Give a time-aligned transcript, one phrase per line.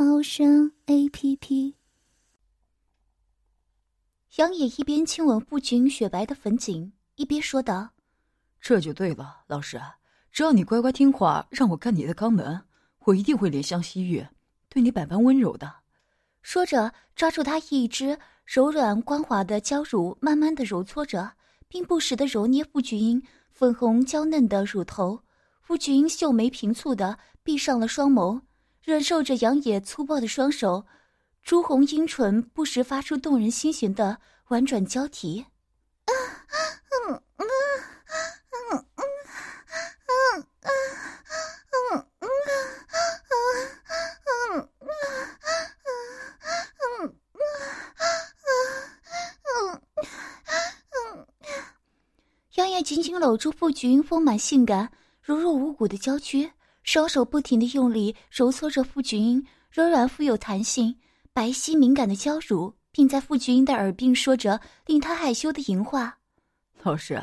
[0.00, 1.74] 猫声 A P P。
[4.36, 7.90] 杨野一边亲吻傅君雪白的粉颈，一边说道
[8.62, 9.82] ：“这就对了，老师，
[10.30, 12.62] 只要你乖乖听话，让我干你的肛门，
[13.06, 14.24] 我一定会怜香惜玉，
[14.68, 15.78] 对你百般温柔的。”
[16.42, 21.32] 说着，抓住他一只柔软光滑的娇乳，慢慢的揉搓着，
[21.66, 23.20] 并不时的揉捏傅君
[23.50, 25.24] 粉红娇嫩的乳头。
[25.60, 28.40] 傅君秀眉平蹙的闭上了双眸，
[28.82, 30.86] 忍受着杨野粗暴的双手，
[31.42, 34.18] 朱红樱唇不时发出动人心弦的
[34.48, 35.46] 婉转交替。
[52.54, 54.90] 杨野紧紧搂住傅君丰满性感。
[55.22, 56.50] 如入无骨的娇躯，
[56.90, 60.98] 双手不停的用力揉搓着傅菊英柔软富有弹性、
[61.34, 66.18] 白皙敏感的娇乳，并在傅菊英的耳鬓说着令她害羞的淫话
[66.82, 67.22] ：“老师，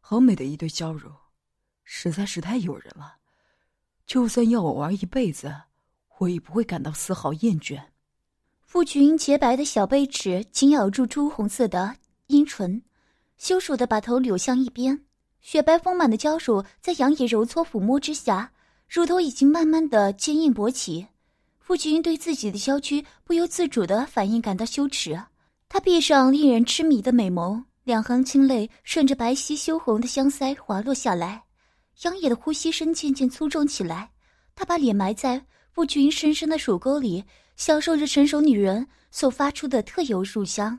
[0.00, 1.10] 好美的一对娇乳，
[1.82, 3.16] 实在是太诱人了。
[4.06, 5.54] 就算要我玩一辈子，
[6.16, 7.78] 我也不会感到丝毫厌倦。”
[8.64, 11.94] 傅菊英洁白的小背齿紧咬住朱红色的
[12.28, 12.82] 阴唇，
[13.36, 15.04] 羞辱的把头扭向一边。
[15.42, 18.50] 雪白丰满的娇乳在杨野揉搓抚摸之下，
[18.88, 21.06] 乳头已经慢慢的坚硬勃起。
[21.58, 25.18] 傅君对自己的娇躯不由自主的反应感到羞耻，
[25.68, 31.42] 他闭上令人痴迷的美眸，两行清泪顺着白皙羞红的香腮滑落下来。
[32.02, 34.10] 杨野的呼吸声渐渐粗重起来，
[34.54, 35.42] 他把脸埋在
[35.72, 37.24] 傅君深深的乳沟里，
[37.56, 40.78] 享受着成熟女人所发出的特有乳香，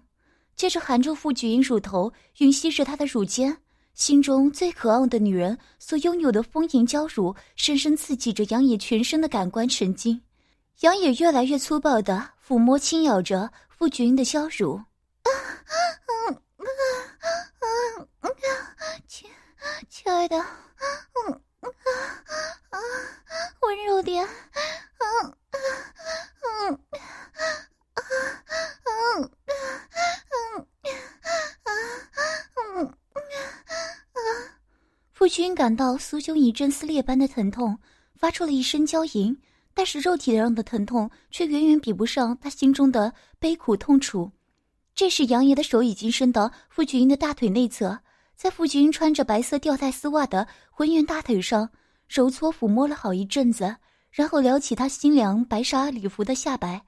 [0.55, 3.57] 接着含住傅君乳头，吮吸着她的乳尖。
[3.95, 10.21] 心中最渴望的女人所拥有的丰盈娇乳，深深刺激着杨野全身的感官神经。
[10.81, 14.75] 杨野越来越粗暴的抚摸、轻咬着傅君的娇乳。
[15.23, 16.11] 啊，啊，
[16.57, 16.63] 啊，
[18.19, 18.29] 啊，啊，
[19.07, 19.29] 亲，
[19.89, 21.31] 亲爱的，嗯，
[21.61, 21.71] 啊，
[22.71, 22.77] 啊，
[23.61, 25.37] 温柔点，嗯，
[26.41, 26.73] 嗯，
[27.93, 28.01] 啊，
[28.83, 29.31] 嗯，
[30.31, 30.67] 嗯，
[31.63, 31.71] 啊，
[32.75, 32.93] 嗯。
[35.13, 37.77] 傅君感到酥胸一阵撕裂般的疼痛，
[38.15, 39.37] 发出了一声娇吟，
[39.73, 44.31] 但是肉体上的疼痛却远远比不上他心中的悲苦痛楚。
[44.93, 47.99] 这时，杨爷的手已经伸到傅君的大腿内侧，
[48.37, 51.69] 在傅君穿着白色吊带丝袜的浑圆大腿上
[52.07, 53.75] 揉搓抚摸了好一阵子，
[54.11, 56.81] 然后撩起他新凉白纱礼服的下摆，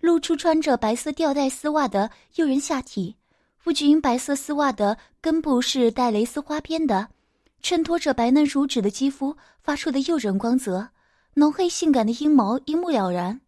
[0.00, 3.14] 露出穿着白色吊带丝袜的诱人下体。
[3.58, 7.06] 傅君白色丝袜的根部是带蕾丝花边的。
[7.62, 10.90] 衬托着白嫩如纸的肌肤发出的诱人光泽，
[11.34, 13.40] 浓黑性感的阴毛一目了然，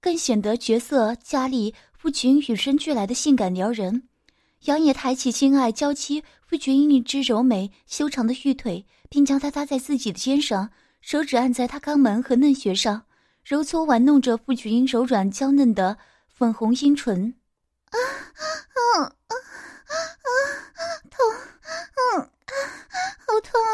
[0.00, 4.08] 更显得绝色佳丽夫君与生俱来的性感撩人。
[4.62, 10.70] 杨野抬起心爱娇妻夫君一只柔美修长的玉腿，并将它搭在自己的肩上，
[11.02, 13.02] 手指按在她肛门和嫩穴上，
[13.44, 17.34] 揉搓玩弄着夫君柔软娇嫩的粉红阴唇。
[17.90, 19.34] 啊啊啊
[19.86, 20.32] 啊！
[21.10, 21.26] 痛，
[22.16, 22.30] 嗯。
[23.26, 23.70] 好痛啊！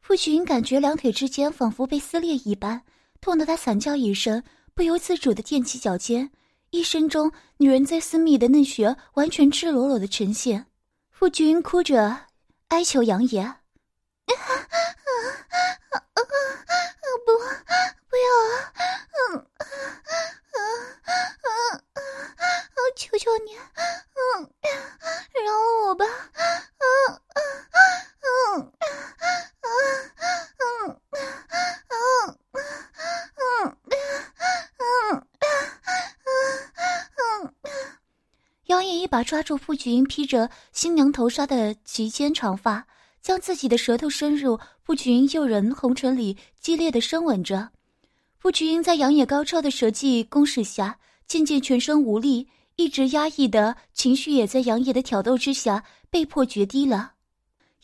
[0.00, 2.82] 傅群感觉两腿之间仿佛被撕裂一般，
[3.20, 4.42] 痛得他惨叫一声，
[4.74, 6.30] 不由自主的踮起脚尖。
[6.70, 10.66] 一声中，女人最私密的嫩穴完全赤裸裸的呈现。
[11.10, 12.26] 傅君哭着
[12.68, 13.60] 哀求杨爷：“啊啊
[15.90, 16.00] 啊！
[17.24, 17.32] 不，
[18.34, 18.72] 啊！”
[19.14, 19.66] 嗯啊
[20.52, 20.58] 啊
[21.02, 21.08] 啊
[21.42, 22.42] 啊啊！
[22.96, 24.50] 求求你，嗯，
[25.44, 26.04] 饶了我吧！
[26.34, 27.22] 嗯嗯
[28.20, 28.72] 嗯
[29.62, 29.80] 嗯
[30.60, 31.00] 嗯
[31.90, 32.40] 嗯嗯
[33.60, 33.74] 嗯
[34.78, 35.24] 嗯嗯。
[37.36, 37.54] 嗯嗯
[38.84, 42.86] 一把抓住傅君披着新娘头纱的齐肩长发，
[43.20, 47.70] 将自己的舌头伸入傅君诱人红唇里，激烈的深吻着。
[48.44, 52.46] 傅菊英在杨野高超的舌技攻势下，渐渐全身无力，
[52.76, 57.12] 一直压抑的情绪也在杨野的挑逗之下被迫决堤了。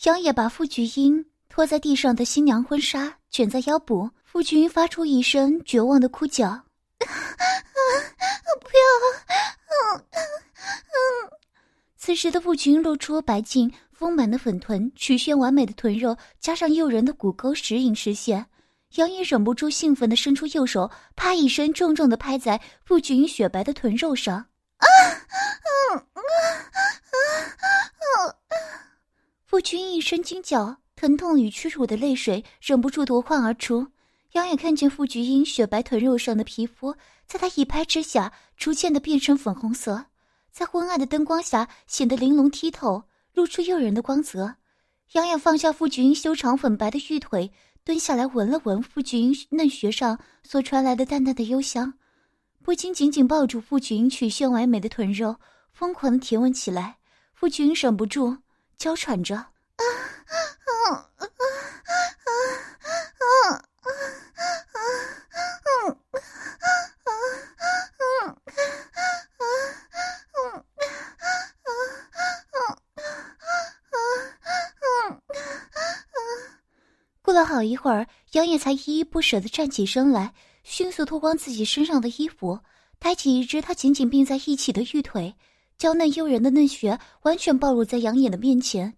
[0.05, 6.63] 杨野把傅菊英拖在地上的新娘婚纱卷在腰部，傅菊英发出一声绝望的哭叫： “啊
[8.61, 8.83] 不要！”
[11.97, 18.45] 此时的傅菊英露出白净丰满的粉臀，曲线完美的臀肉加上诱人的骨沟时隐时现。
[18.97, 24.35] 杨野忍不住兴奋的伸出右手，啪一声重重的拍在傅菊英雪白的臀肉上。
[24.35, 24.87] 啊！
[29.45, 33.89] 傅君一声惊叫，疼痛与屈辱的泪水忍不住夺眶而出。
[34.33, 36.95] 杨野看见傅菊英雪白臀肉上的皮肤，
[37.27, 40.07] 在他一拍之下，逐渐的变成粉红色，
[40.53, 43.05] 在昏暗的灯光下显得玲珑剔透，
[43.35, 44.57] 露出诱人的光泽。
[45.13, 47.53] 杨野放下傅菊英修长粉白的玉腿，
[47.85, 51.94] 蹲下来闻了闻傅君英嫩穴上所传来的淡淡的幽香，
[52.62, 55.37] 不禁紧紧抱住傅君英曲线完美的臀肉，
[55.73, 56.99] 疯狂的舔吻起来。
[57.35, 58.38] 傅君英忍不住。
[58.79, 59.47] 娇喘着，啊
[59.77, 60.35] 啊
[60.65, 61.27] 啊啊啊
[63.19, 63.61] 啊啊
[77.23, 82.59] 过了好一会儿，杨野才依依不舍地站起身来，迅速脱光自己身上的衣服，
[82.99, 85.35] 抬起一只他紧紧并在一起的玉腿。
[85.77, 88.95] 娇嫩诱人的嫩穴完全暴露在杨野的面前，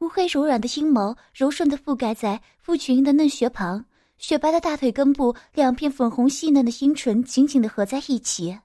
[0.00, 3.82] 乌黑柔软的阴毛柔顺地覆盖在傅群英的嫩穴旁，
[4.18, 8.58] 雪白的大腿根部两片粉红细嫩的阴唇紧紧地合在一起。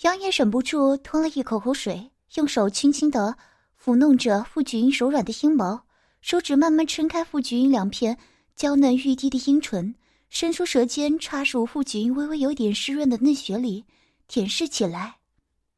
[0.00, 3.36] 杨野忍不住吞了一口口水，用手轻轻地
[3.78, 5.82] 抚弄着傅群英柔软的阴毛，
[6.22, 8.16] 手指慢慢撑开傅群英两片
[8.60, 9.94] 娇嫩欲滴的阴唇，
[10.28, 13.86] 伸出舌尖插入傅群英微微有点湿润的嫩穴里，
[14.28, 15.16] 舔舐起来。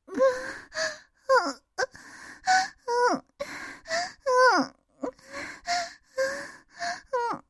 [0.09, 0.19] 嗯
[1.29, 3.23] 嗯
[4.51, 4.75] 嗯
[7.13, 7.45] 嗯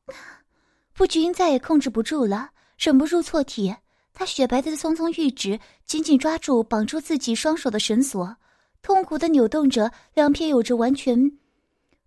[0.93, 3.75] 傅君再也控制不住了，忍不住错体。
[4.13, 8.37] 他雪白的葱葱玉指紧紧抓住绑住自己双手的绳索，
[8.83, 11.39] 痛苦的扭动着两片有着完全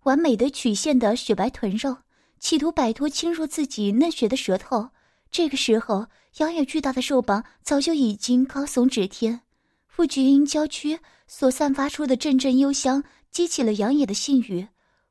[0.03, 1.97] 完美的曲线的雪白臀肉，
[2.39, 4.89] 企图摆脱侵入自己嫩血的舌头。
[5.31, 6.07] 这个时候，
[6.37, 9.41] 杨野巨大的兽膀早就已经高耸指天。
[9.87, 10.99] 傅菊英娇躯。
[11.29, 14.65] 所散发出的阵阵幽香，激起了杨野的性欲。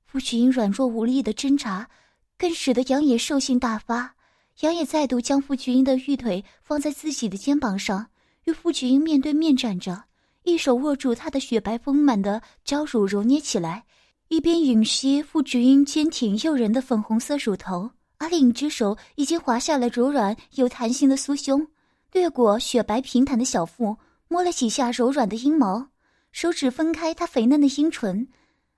[0.07, 1.91] 傅菊英软弱无力的挣扎，
[2.39, 4.15] 更使得杨野兽性大发。
[4.61, 8.07] 杨野再度将傅菊英的玉腿放在自己的肩膀上，
[8.45, 10.05] 与傅菊英面对面站着，
[10.45, 13.85] 一手握住她的雪白丰满的娇乳揉捏起来，
[14.29, 21.69] 一边吮吸傅菊英坚挺诱人的粉红色乳头，而另一只手已经滑下了柔软有弹性的酥胸，
[22.11, 23.97] 掠过雪白平坦的小腹，
[24.27, 25.91] 摸了几下柔软的阴毛。
[26.33, 28.27] 手指分开她肥嫩的阴唇，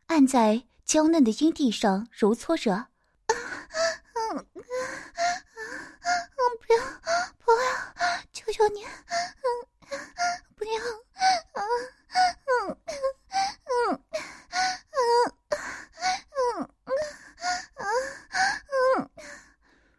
[0.09, 2.89] 按在娇嫩的阴蒂上揉搓着。
[3.27, 3.35] 不
[6.75, 6.81] 要，
[7.39, 7.59] 不要，
[8.35, 8.85] 求求你，
[10.57, 10.73] 不要！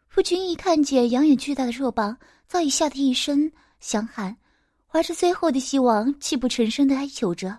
[0.08, 2.16] 夫君一看见杨野巨大的肉棒，
[2.46, 3.50] 早已吓得一身
[3.80, 4.36] 响喊。
[4.86, 7.58] 怀着最后的希望，泣不成声的哀求着。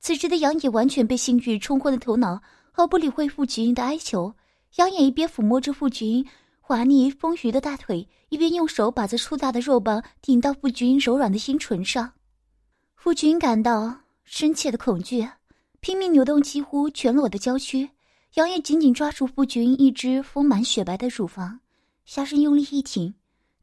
[0.00, 2.40] 此时的杨野完全被性欲冲昏了头脑，
[2.70, 4.32] 毫不理会傅菊英的哀求。
[4.76, 6.24] 杨野一边抚摸着傅菊
[6.68, 12.12] 滑腻丰腴的大腿，一边用手把这粗大的肉棒顶到傅君柔软的心唇上。
[12.94, 15.26] 傅君感到深切的恐惧，
[15.80, 17.88] 拼命扭动几乎全裸的娇躯。
[18.34, 21.60] 杨野紧紧抓住傅君一只丰满雪白的乳房，
[22.04, 23.14] 下身用力一挺，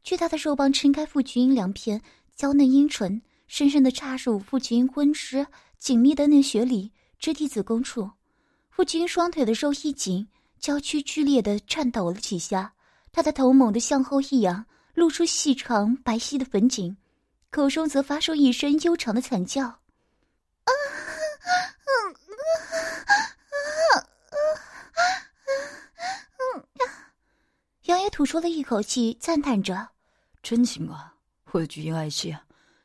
[0.02, 2.02] 巨大的肉棒撑开傅君两片。
[2.34, 5.46] 娇嫩阴唇深深的插入傅君英温湿
[5.78, 8.10] 紧密的嫩穴里，直抵子宫处。
[8.68, 10.26] 傅君双腿的肉一紧，
[10.58, 12.72] 娇躯剧烈的颤抖了几下，
[13.16, 16.98] 他的头猛地向后一仰，露出细长白皙的粉颈，
[17.48, 19.64] 口中则发出一声悠长的惨叫。
[19.64, 19.80] 啊！
[27.84, 29.88] 杨野吐出了一口气，赞叹着
[30.44, 31.14] ：“真行啊！”
[31.52, 32.36] 我的菊英爱妻，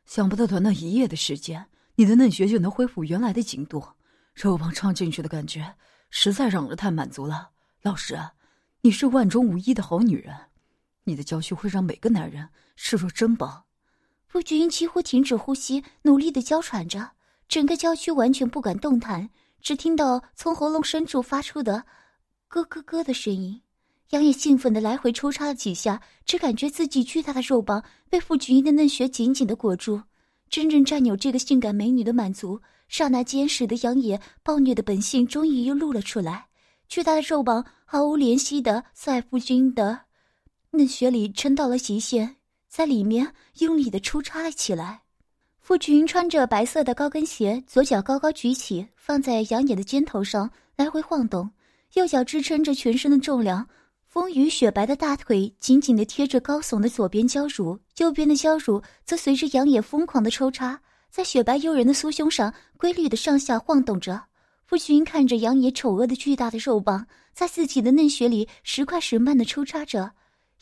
[0.05, 3.85] 想不到短短一夜的时间，你的嫩穴就能恢复原来的紧度，
[4.33, 5.75] 肉棒插进去的感觉
[6.09, 7.49] 实在让人太满足了。
[7.81, 8.17] 老师，
[8.83, 10.35] 你是万中无一的好女人，
[11.03, 13.67] 你的娇躯会让每个男人视若珍宝。
[14.25, 17.11] 傅菊英几乎停止呼吸，努力的娇喘着，
[17.47, 19.29] 整个娇躯完全不敢动弹，
[19.61, 21.85] 只听到从喉咙深处发出的
[22.49, 23.61] “咯咯咯”的声音。
[24.09, 30.01] 杨野兴奋的来回抽插了几下，只感觉自己巨大的肉棒被傅菊英的嫩穴紧紧的裹住。
[30.49, 32.59] 真正占有这个性感美女的满足，
[32.89, 36.47] 刹那间使得杨野暴虐的本性终于又露了出来。
[36.91, 39.97] 巨大的肉棒毫无怜惜的在夫君的
[40.71, 42.35] 嫩雪里撑到了极限，
[42.67, 45.03] 在里面用力的抽插了起来。
[45.61, 51.49] 夫君穿着白色的高跟鞋，左脚高高举起，放在杨野的肩头上来回晃动，
[51.93, 53.65] 右脚支撑着全身的重量，
[54.05, 60.77] 丰腴雪白的大腿紧紧地贴着高耸的左边娇乳，右边的娇乳则随着杨野疯狂的抽插，
[61.09, 64.21] 在雪白诱人的酥胸上规律的上下晃动着。
[64.71, 70.13] 傅君看着杨野丑恶的巨大的肉棒在自己的嫩穴里时快时慢的抽插着，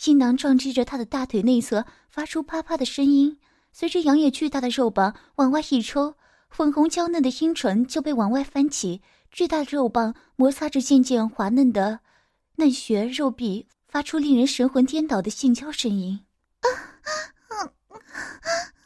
[0.06, 3.38] 阴囊撞击着他的大腿内侧，发出啪啪的声音。
[3.72, 6.16] 随着杨野巨大的肉棒往外一抽，
[6.50, 12.00] 粉红娇嫩的阴唇就被往外翻起，巨大的肉棒摩擦着渐渐滑嫩的
[12.56, 16.22] 嫩穴肉壁，发出令人神魂颠倒的性交声音。
[16.62, 17.72] 啊啊啊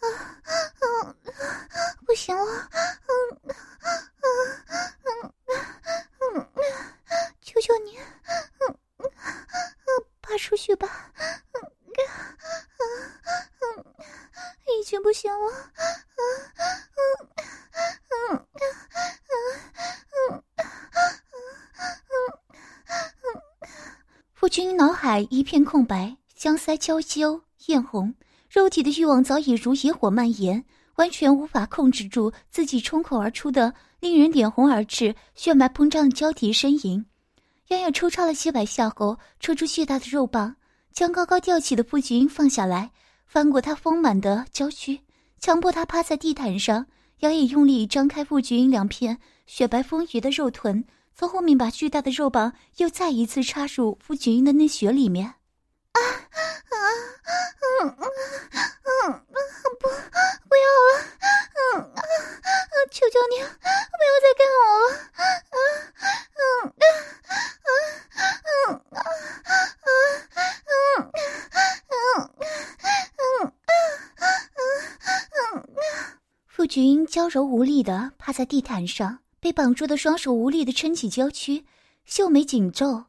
[0.01, 0.32] 啊
[2.05, 3.11] 不行了，嗯
[3.43, 3.53] 嗯
[5.03, 5.33] 嗯
[6.19, 6.63] 嗯嗯，
[7.41, 9.87] 求求你，嗯嗯嗯，
[10.21, 11.11] 拔出去吧，
[11.53, 12.03] 嗯嗯
[13.77, 13.85] 嗯。
[14.79, 16.21] 已经不行了，嗯
[16.57, 17.27] 嗯
[18.09, 18.49] 嗯嗯
[20.11, 20.43] 嗯嗯
[22.89, 23.41] 嗯
[24.33, 28.13] 夫君脑海一片空白，香腮娇羞艳红，
[28.53, 30.63] 肉体的欲望早已如野火蔓延，
[30.97, 37.03] 完全无法控制住自己冲口而出的令人脸红耳赤、血脉膨胀的交替呻吟。
[37.69, 40.55] 杨雅抽插了几百下后，抽出巨大的肉棒，
[40.91, 42.91] 将高高吊起的夫君放下来。
[43.25, 44.99] 翻过他丰满的娇躯，
[45.39, 46.85] 强迫他趴在地毯上。
[47.21, 49.17] 杨野用力张开傅君两片
[49.47, 55.33] 雪白丰腴的肉臀，从后面把巨大的肉棒又再一次插入傅君的内血里面。
[55.93, 56.75] 啊啊
[57.83, 58.01] 嗯嗯
[59.03, 59.21] 嗯
[59.79, 59.87] 不
[60.49, 60.89] 不要了，
[61.53, 62.01] 啊啊
[62.91, 65.21] 求求你不要再干我了，啊
[65.53, 65.59] 啊
[66.33, 67.71] 啊啊啊
[68.13, 68.89] 啊
[69.33, 70.77] 啊啊
[71.63, 73.47] 啊啊
[74.15, 74.25] 啊
[75.31, 75.81] 啊啊。
[76.47, 81.65] 傅君娇柔无力的趴在地毯上，被绑住的双手无力的撑起娇躯，
[82.05, 83.05] 秀眉紧皱，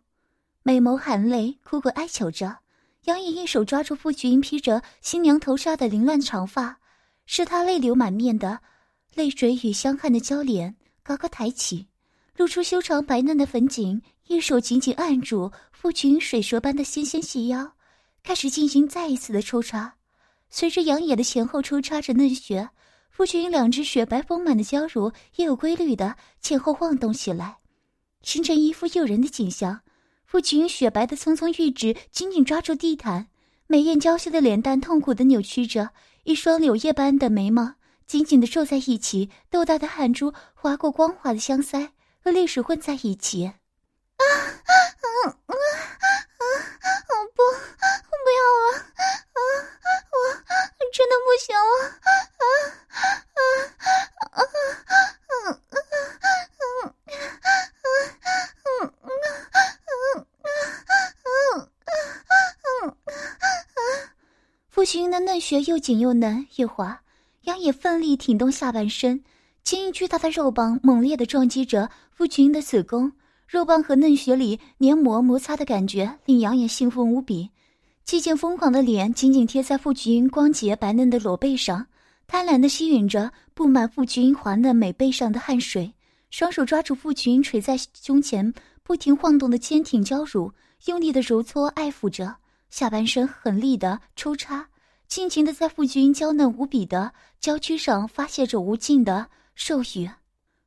[0.63, 2.59] 美眸含泪，苦苦哀求着。
[3.05, 6.79] 杨颖一手抓住傅君披着新娘头纱的凌乱长发，
[7.27, 8.59] 使她泪流满面的
[9.15, 11.87] 泪水与香汗的娇脸高高抬起，
[12.37, 17.73] 露出修长白嫩的粉颈，一手紧紧按住傅君水蛇般的纤纤细腰，
[18.23, 19.95] 开始进行再一次的抽插。
[20.49, 22.71] 随着杨野的前后抽插着嫩穴，
[23.11, 27.59] 傅君两只雪白丰满的娇乳也有规律的前后晃动起来，
[28.23, 29.83] 形成一幅诱人的景象。
[30.25, 33.29] 父亲用雪白的葱葱玉指紧紧抓住地毯，
[33.67, 35.91] 美艳娇羞的脸蛋痛苦的扭曲着，
[36.25, 37.75] 一双柳叶般的眉毛
[38.07, 41.91] 紧紧的皱在一起，豆大的汗珠划过光滑的香腮，
[42.23, 43.47] 和泪水混在一起。
[43.47, 43.53] 啊
[44.25, 44.73] 啊
[45.25, 46.43] 啊啊啊！
[47.35, 48.67] 不，不要了！
[49.33, 49.39] 啊，
[50.13, 50.17] 我
[50.93, 51.73] 真的不行了！
[52.05, 52.43] 啊啊
[53.35, 53.39] 啊
[54.31, 54.39] 啊啊！
[55.35, 55.77] 啊啊
[57.45, 57.87] 啊
[58.23, 58.44] 啊
[64.85, 67.01] 傅君的嫩穴又紧又嫩又滑，
[67.45, 69.25] 杨野奋力挺动下半身，
[69.63, 73.11] 坚硬巨大的肉棒猛烈的撞击着傅君的子宫。
[73.49, 77.49] 肉棒和嫩血里黏膜摩擦的感觉令杨野兴奋无比，
[78.05, 81.87] 激进疯狂的脸紧紧贴在傅君光洁白嫩的裸背上，
[82.27, 85.95] 贪婪的吸吮着布满傅君滑嫩美背上的汗水，
[86.29, 90.53] 双手抓住傅君垂在胸前不停晃动的坚挺娇乳，
[90.85, 92.37] 用力的揉搓爱抚着，
[92.69, 94.69] 下半身狠力的抽插，
[95.07, 100.11] 尽情的在傅君娇嫩无比的娇躯上发泄着无尽的兽欲，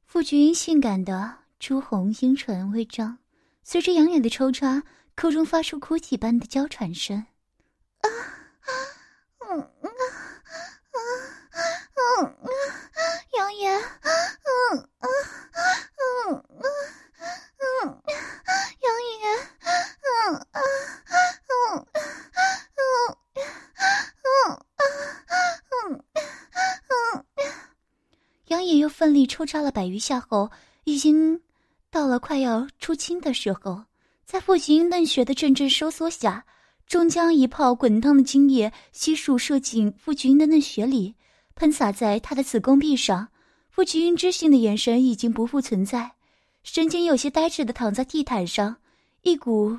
[0.06, 1.39] 傅君性感的。
[1.60, 3.17] 朱红樱唇微张，
[3.63, 4.84] 随着杨远的抽插，
[5.15, 7.25] 口中发出哭泣般的娇喘声。
[8.01, 8.06] 啊
[8.62, 8.70] 啊，
[9.50, 9.89] 嗯啊
[10.91, 10.98] 啊
[11.98, 12.48] 啊啊！
[13.38, 13.82] 杨野，嗯
[15.00, 15.10] 啊
[15.98, 16.65] 嗯啊
[17.58, 18.01] 嗯，
[18.84, 19.25] 杨野，
[20.06, 20.62] 嗯啊
[21.50, 21.82] 嗯
[22.77, 23.41] 嗯嗯
[24.38, 24.62] 嗯
[25.82, 26.06] 嗯
[27.36, 27.50] 嗯，
[28.46, 30.50] 杨野又奋力抽插了百余下后，
[30.86, 31.39] 已经。
[31.91, 33.84] 到了快要出清的时候，
[34.25, 36.44] 在父亲嫩血的阵阵收缩下，
[36.88, 41.13] 终将一泡滚烫的精液悉数射进傅君的嫩血里，
[41.53, 43.27] 喷洒在他的子宫壁上。
[43.70, 46.13] 傅君知性的眼神已经不复存在，
[46.63, 48.77] 神经有些呆滞的躺在地毯上，
[49.22, 49.77] 一股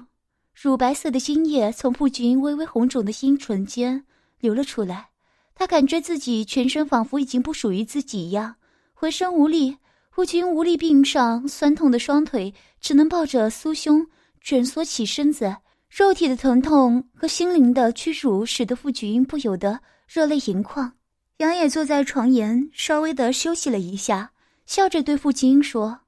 [0.55, 4.05] 乳白色的精液从傅君微微红肿的阴唇间
[4.39, 5.09] 流了出来。
[5.55, 8.55] 他感觉自己全身仿佛已经不属于自己一样，
[9.01, 9.79] 浑身无力。
[10.11, 14.05] 傅君无力并上，酸痛的双腿只能抱着酥胸
[14.41, 15.55] 蜷缩起身子，
[15.89, 19.79] 肉体的疼痛和心灵的屈辱使得傅君不由得
[20.09, 20.95] 热泪盈眶。
[21.37, 24.33] 杨野坐在床沿，稍微的休息了一下，
[24.67, 26.01] 笑着对傅君说：“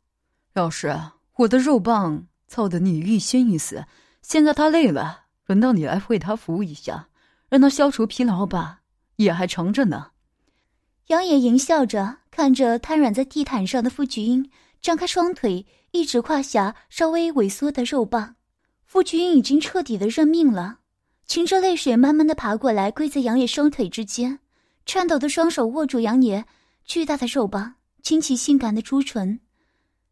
[0.55, 0.93] 老师，
[1.37, 3.85] 我的肉棒操得你欲仙欲死，
[4.21, 7.07] 现在他累了，轮到你来为他服务一下，
[7.49, 8.81] 让他消除疲劳吧，
[9.15, 10.09] 也还长着呢。”
[11.11, 14.49] 杨野淫笑着看着瘫软在地毯上的傅菊英，
[14.81, 18.37] 张开双腿，一指胯下稍微萎缩的肉棒。
[18.87, 20.79] 傅菊英已经彻底的认命了，
[21.27, 24.39] 噙着泪水慢慢的爬过来，跪在杨野双腿之间，
[24.87, 26.45] 颤抖的双手握住杨野
[26.85, 27.75] 巨大的肉棒，
[28.05, 29.41] 亲起性感的朱唇，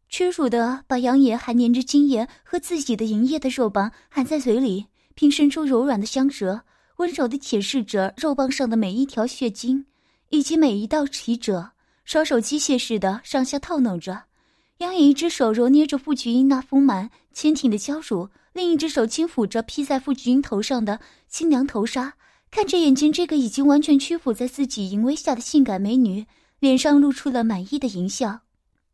[0.09, 6.63] 屈辱的把杨野还粘着精液和自己的银液的肉棒含在嘴里，并伸出柔软的香舌，
[6.97, 9.85] 温柔的舔舐着肉棒上的每一条血筋。
[10.29, 11.71] 以及每一道起褶，
[12.05, 14.23] 双手机械似的上下套弄着。
[14.77, 22.13] 杨颖一只手揉捏着傅菊英那丰满坚挺的娇乳，另一只手轻抚着披在傅菊英头上的新娘头纱，
[22.49, 26.25] 看着眼前这个已经完全屈服在自己淫威下的性感美女，
[26.59, 28.39] 脸上露出了满意的淫笑。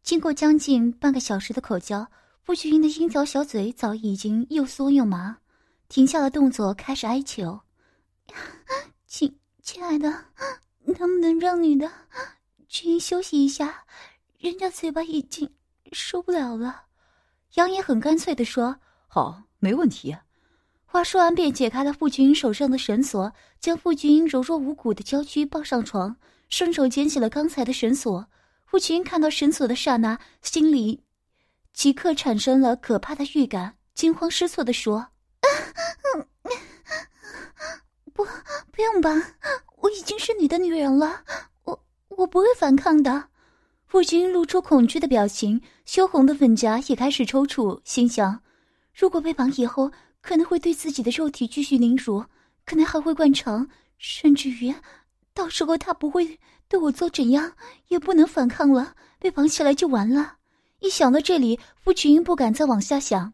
[0.01, 2.07] 经过将近半个小时的口交，
[2.43, 5.37] 傅菊英的樱桃小嘴早已经又酥又麻，
[5.87, 7.59] 停下了动作，开始哀求
[9.05, 10.11] ：“亲亲爱的。”
[10.97, 11.91] 能不能让女的
[12.67, 13.83] 去休息一下？
[14.37, 15.53] 人家嘴巴已经
[15.91, 16.83] 受不了了。
[17.55, 20.15] 杨野很干脆的说：“好，没问题。”
[20.85, 26.15] 话说完，便解开了傅君英手上的绳索，将傅君柔弱无骨的娇躯抱上床，
[26.49, 28.27] 顺手捡起了刚才的绳索。
[28.65, 31.03] 傅君看到绳索的刹那，心里
[31.73, 35.07] 即刻产生了可怕的预感，惊慌失措的说：
[38.13, 38.25] “不，
[38.71, 39.11] 不用吧。”
[39.85, 41.21] 我已经是你的女人了，
[41.63, 43.25] 我我不会反抗的。
[43.85, 48.39] 父君露出恐惧的表情，羞红的粉颊也开始抽搐，心想：
[48.95, 52.25] 如果被绑以后，可能会对自己的肉体继续凌辱，
[52.65, 53.67] 可能还会灌肠，
[53.99, 54.73] 甚至于，
[55.35, 57.51] 到时候他不会对我做怎样，
[57.89, 60.37] 也不能反抗了，被绑起来就完了。
[60.79, 63.33] 一想到这里，傅群不敢再往下想，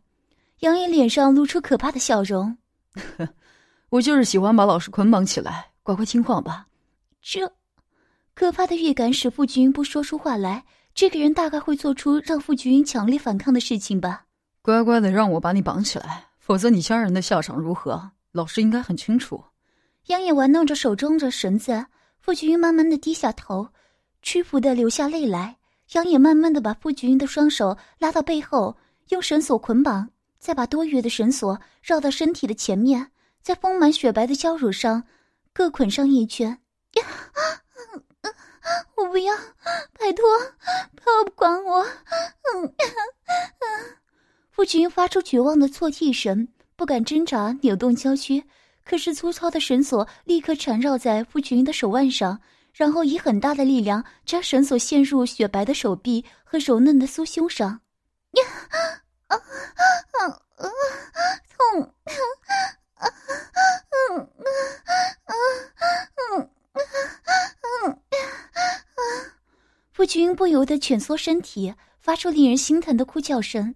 [0.59, 2.57] 杨野脸上露出可怕的笑容。
[3.87, 5.70] 我就是喜欢把老师捆绑起来。
[5.83, 6.67] 乖乖听话吧。
[7.21, 7.51] 这
[8.33, 10.63] 可怕的预感使傅君不说出话来。
[10.93, 14.25] 这个人大概会做出让傅君强烈反抗的事情吧。
[14.61, 19.41] 乖乖的让我把你绑起来，否则你家人的下场如何，老师应该很清楚。
[20.07, 21.85] 杨野玩弄着手中的绳子，
[22.19, 23.69] 傅君慢慢的低下头，
[24.21, 25.57] 屈服的流下泪来。
[25.93, 28.75] 杨野慢慢的把傅君的双手拉到背后，
[29.09, 35.03] 用绳索捆绑，再把多余的绳索绕到身体的前面，在丰满雪白的娇乳上。
[35.53, 36.49] 各捆上一圈，
[36.93, 37.03] 呀！
[38.95, 39.35] 我不要，
[39.99, 40.25] 拜托，
[40.95, 41.83] 不要管我！
[41.83, 42.73] 嗯嗯。
[44.49, 48.43] 傅群发出绝望的啜泣声，不敢挣扎扭动娇躯，
[48.85, 52.39] 可是粗糙的绳索立刻缠绕在傅群的手腕上，
[52.73, 57.81] 然后以很大的力量将绳索陷入雪白的手臂和柔嫩的酥胸上。
[58.31, 58.43] 呀！
[59.27, 59.37] 啊啊
[60.25, 60.67] 啊！
[61.57, 61.93] 痛！
[63.01, 63.05] 啊
[64.13, 64.49] 嗯嗯
[65.25, 65.35] 嗯
[66.15, 66.49] 嗯
[67.75, 67.97] 嗯嗯
[69.91, 73.75] 傅君不由得蜷缩身体，发出令人心疼的哭叫声。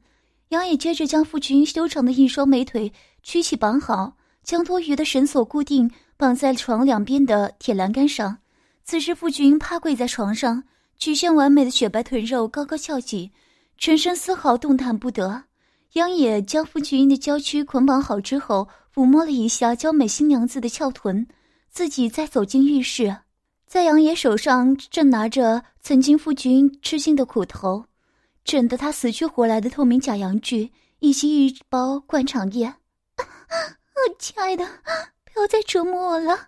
[0.50, 8.38] 杨野接着将傅君修长的一双美腿曲起绑好，将多余的绳索固定绑在床两边的铁栏杆上。
[8.84, 10.64] 此时傅君趴跪在床上，
[10.98, 13.32] 曲线完美的雪白臀肉高高翘起，
[13.78, 15.44] 全身丝毫动弹不得。
[15.94, 18.68] 杨野将傅君的娇躯捆绑好之后。
[18.96, 21.28] 抚摸了一下娇美新娘子的翘臀，
[21.70, 23.18] 自己再走进浴室，
[23.68, 27.88] 在杨野手上正拿着曾经夫君吃尽的苦头，
[28.46, 32.74] 整得他死去活来的透明假阳具以及一包灌肠液。
[34.18, 34.66] 亲爱的，
[35.26, 36.48] 不要再折磨我了。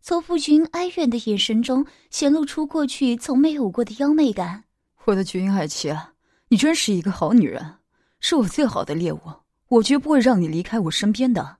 [0.00, 4.64] 从夫君哀怨的眼神中显露出过去从没有过的妖媚感。
[5.08, 5.90] 我的菊英爱妻，
[6.48, 7.76] 你真是一个好女人，
[8.20, 9.20] 是我最好的猎物，
[9.68, 11.56] 我绝不会让你离开我身边的。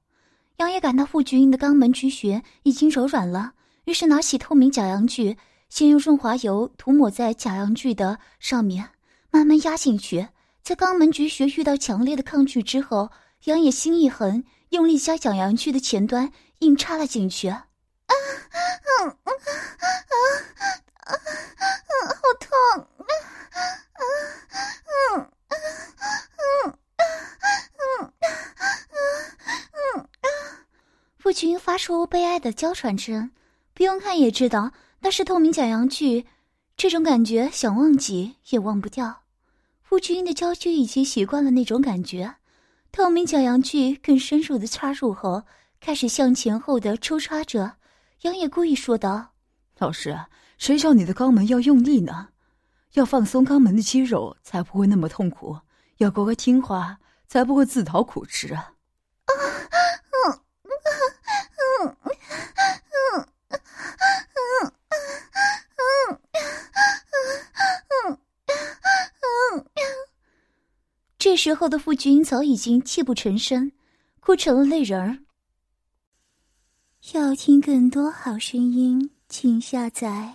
[0.59, 3.55] 杨野感到傅菊英的肛门菊穴已经柔软了，
[3.87, 5.39] 于是拿起透明假阳具，
[5.71, 8.91] 先用润滑油涂抹在假阳具的上面，
[9.31, 10.29] 慢慢压进去。
[10.63, 13.11] 在肛门菊穴遇到强烈的抗拒之后，
[13.45, 17.49] 杨野心一横，用力将假阳具的前端硬插了进去。
[17.49, 18.13] 啊，啊
[18.99, 19.33] 啊啊啊
[21.09, 21.17] 啊！
[22.09, 22.87] 好痛！
[31.19, 33.31] 父君发出悲哀的娇喘声，
[33.75, 36.27] 不用看也知道那是透明假阳具，
[36.77, 39.25] 这种感觉想忘记也忘不掉。
[39.83, 42.37] 傅君的娇躯已经习惯了那种感觉，
[42.93, 45.43] 透明假阳具更深入的插入后，
[45.81, 47.77] 开始向前后的抽插着。
[48.23, 49.33] 杨野故意说道
[49.79, 50.19] ：“老师，
[50.59, 52.29] 谁叫你的肛门要用力呢？
[52.95, 55.61] 要放松肛门的肌肉，才不会那么痛苦；
[55.99, 58.73] 要乖乖听话，才不会自讨苦吃啊！”
[71.19, 73.73] 这时候的傅君早已经泣不成声，
[74.21, 75.19] 哭成了泪人儿。
[77.13, 80.35] 要听更多好声音，请下载